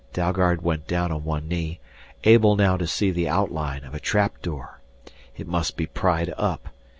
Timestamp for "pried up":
5.85-6.69